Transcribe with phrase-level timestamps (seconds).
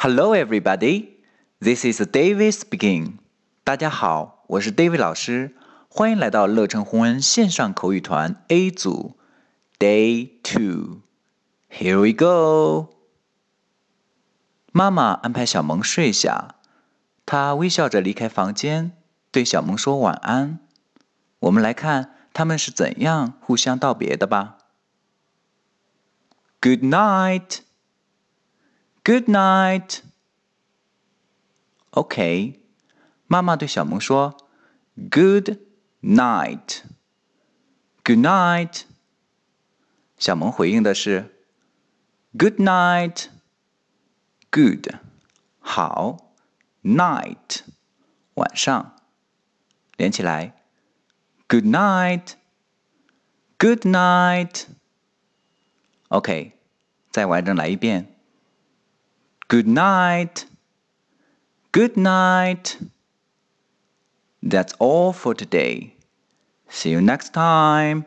[0.00, 1.18] Hello, everybody.
[1.58, 3.14] This is David speaking.
[3.64, 5.56] 大家好，我是 David 老师，
[5.88, 9.16] 欢迎来到乐成红恩线上口语团 A 组
[9.76, 11.00] Day Two.
[11.68, 12.94] Here we go.
[14.70, 16.54] 妈妈安排小萌睡下，
[17.26, 18.92] 她微笑着离开房间，
[19.32, 20.60] 对小萌说晚安。
[21.40, 24.58] 我们来看他们是怎样互相道别的吧。
[26.60, 27.62] Good night.
[29.08, 30.00] Good night.
[31.92, 32.60] OK，
[33.26, 34.36] 妈妈对小萌说
[35.10, 35.52] ：“Good
[36.02, 36.82] night.
[38.04, 38.82] Good night.”
[40.18, 41.34] 小萌回应的是
[42.36, 43.28] ：“Good night.
[44.50, 44.94] Good，
[45.58, 46.34] 好
[46.82, 47.60] ，night，
[48.34, 48.94] 晚上，
[49.96, 50.62] 连起来
[51.46, 52.34] ，Good night.
[53.56, 54.66] Good night.
[56.08, 56.52] OK，
[57.10, 58.17] 再完整来一遍。
[59.48, 60.44] Good night.
[61.72, 62.76] Good night.
[64.42, 65.94] That's all for today.
[66.68, 68.04] See you next time.